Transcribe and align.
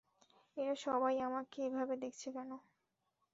এরা 0.57 0.75
সবাই 0.85 1.15
আমাকে 1.27 1.57
এভাবে 1.67 1.95
দেখছে 2.03 2.27
কেন? 2.35 2.51